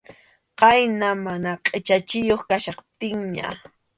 Khayna 0.59 1.09
mana 1.25 1.51
qʼichachiyuq 1.65 2.41
kachkaptinñan. 2.49 3.55